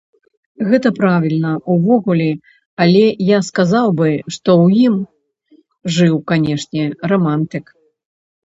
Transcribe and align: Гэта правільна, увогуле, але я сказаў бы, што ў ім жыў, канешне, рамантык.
Гэта 0.69 0.87
правільна, 0.99 1.49
увогуле, 1.73 2.29
але 2.85 3.03
я 3.35 3.39
сказаў 3.49 3.87
бы, 3.99 4.09
што 4.37 4.49
ў 4.63 4.67
ім 4.87 4.95
жыў, 5.99 6.15
канешне, 6.33 6.83
рамантык. 7.13 7.65